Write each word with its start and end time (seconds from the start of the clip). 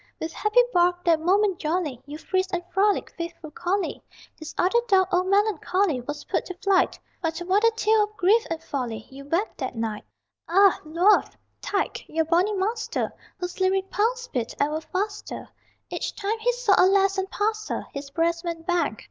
With 0.19 0.33
happy 0.33 0.61
bark, 0.73 1.05
that 1.05 1.19
moment 1.19 1.59
jolly, 1.59 2.01
You 2.07 2.17
frisked 2.17 2.53
and 2.55 2.63
frolicked, 2.73 3.15
faithful 3.17 3.51
collie; 3.51 4.01
His 4.35 4.51
other 4.57 4.79
dog, 4.87 5.09
old 5.13 5.27
melancholy, 5.27 6.01
Was 6.01 6.23
put 6.23 6.43
to 6.47 6.55
flight 6.55 6.97
But 7.21 7.37
what 7.37 7.63
a 7.63 7.71
tale 7.77 8.05
of 8.05 8.17
grief 8.17 8.43
and 8.49 8.63
folly 8.63 9.05
You 9.11 9.25
wagged 9.25 9.59
that 9.59 9.75
night! 9.75 10.03
Ah, 10.49 10.79
Luath, 10.85 11.37
tyke, 11.61 12.03
your 12.09 12.25
bonny 12.25 12.53
master 12.55 13.13
Whose 13.37 13.59
lyric 13.59 13.91
pulse 13.91 14.27
beat 14.29 14.55
ever 14.59 14.81
faster 14.81 15.47
Each 15.91 16.15
time 16.15 16.39
he 16.39 16.51
saw 16.53 16.73
a 16.83 16.87
lass 16.87 17.19
and 17.19 17.29
passed 17.29 17.69
her 17.69 17.85
His 17.93 18.09
breast 18.09 18.43
went 18.43 18.65
bang! 18.65 18.97